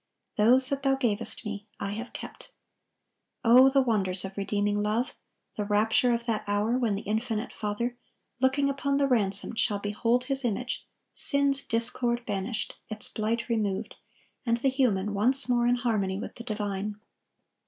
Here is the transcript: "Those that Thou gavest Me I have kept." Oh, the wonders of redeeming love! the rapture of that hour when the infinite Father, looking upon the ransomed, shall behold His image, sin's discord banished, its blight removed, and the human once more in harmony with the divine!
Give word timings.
"Those 0.35 0.69
that 0.69 0.81
Thou 0.81 0.95
gavest 0.95 1.45
Me 1.45 1.67
I 1.79 1.91
have 1.91 2.11
kept." 2.11 2.51
Oh, 3.43 3.69
the 3.69 3.83
wonders 3.83 4.25
of 4.25 4.35
redeeming 4.35 4.81
love! 4.81 5.13
the 5.57 5.63
rapture 5.63 6.11
of 6.11 6.25
that 6.25 6.43
hour 6.47 6.75
when 6.75 6.95
the 6.95 7.03
infinite 7.03 7.53
Father, 7.53 7.95
looking 8.39 8.67
upon 8.67 8.97
the 8.97 9.05
ransomed, 9.07 9.59
shall 9.59 9.77
behold 9.77 10.23
His 10.23 10.43
image, 10.43 10.87
sin's 11.13 11.61
discord 11.61 12.25
banished, 12.25 12.73
its 12.89 13.09
blight 13.09 13.47
removed, 13.47 13.95
and 14.43 14.57
the 14.57 14.69
human 14.69 15.13
once 15.13 15.47
more 15.47 15.67
in 15.67 15.75
harmony 15.75 16.17
with 16.17 16.33
the 16.33 16.43
divine! 16.43 16.99